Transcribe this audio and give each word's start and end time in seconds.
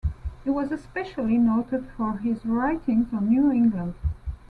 He 0.43 0.49
was 0.49 0.71
especially 0.71 1.37
noted 1.37 1.85
for 1.95 2.13
his 2.17 2.43
writings 2.43 3.13
on 3.13 3.29
New 3.29 3.51
England. 3.51 3.93